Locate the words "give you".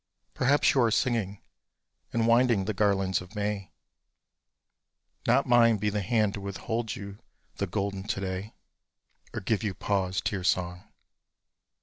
9.41-9.75